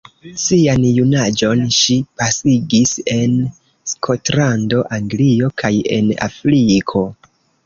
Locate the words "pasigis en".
2.21-3.35